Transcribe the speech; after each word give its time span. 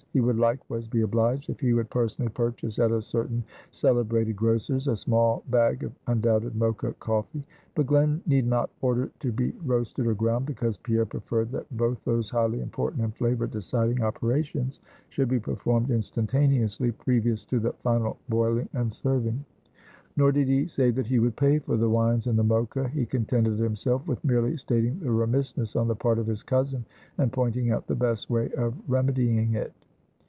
He 0.13 0.19
would 0.19 0.35
likewise 0.37 0.89
be 0.89 1.03
obliged, 1.03 1.49
if 1.49 1.61
he 1.61 1.71
would 1.71 1.89
personally 1.89 2.27
purchase 2.29 2.79
at 2.79 2.91
a 2.91 3.01
certain 3.01 3.45
celebrated 3.71 4.35
grocer's, 4.35 4.89
a 4.89 4.95
small 4.97 5.41
bag 5.49 5.83
of 5.85 5.93
undoubted 6.05 6.53
Mocha 6.53 6.91
coffee; 6.99 7.43
but 7.75 7.87
Glen 7.87 8.21
need 8.27 8.45
not 8.45 8.69
order 8.81 9.03
it 9.05 9.17
to 9.21 9.31
be 9.31 9.53
roasted 9.63 10.05
or 10.05 10.13
ground, 10.13 10.45
because 10.47 10.75
Pierre 10.75 11.05
preferred 11.05 11.49
that 11.53 11.65
both 11.77 12.03
those 12.03 12.29
highly 12.29 12.59
important 12.59 13.01
and 13.05 13.15
flavor 13.15 13.47
deciding 13.47 14.03
operations 14.03 14.81
should 15.07 15.29
be 15.29 15.39
performed 15.39 15.89
instantaneously 15.89 16.91
previous 16.91 17.45
to 17.45 17.59
the 17.61 17.71
final 17.79 18.17
boiling 18.27 18.67
and 18.73 18.91
serving. 18.91 19.45
Nor 20.17 20.33
did 20.33 20.49
he 20.49 20.67
say 20.67 20.91
that 20.91 21.07
he 21.07 21.19
would 21.19 21.37
pay 21.37 21.59
for 21.59 21.77
the 21.77 21.89
wines 21.89 22.27
and 22.27 22.37
the 22.37 22.43
Mocha; 22.43 22.89
he 22.89 23.05
contented 23.05 23.57
himself 23.59 24.05
with 24.05 24.21
merely 24.25 24.57
stating 24.57 24.99
the 24.99 25.09
remissness 25.09 25.77
on 25.77 25.87
the 25.87 25.95
part 25.95 26.19
of 26.19 26.27
his 26.27 26.43
cousin, 26.43 26.83
and 27.17 27.31
pointing 27.31 27.71
out 27.71 27.87
the 27.87 27.95
best 27.95 28.29
way 28.29 28.51
of 28.57 28.75
remedying 28.89 29.53
it. 29.55 29.71